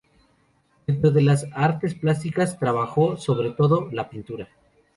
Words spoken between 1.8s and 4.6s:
plásticas trabajó, sobre todo, la pintura.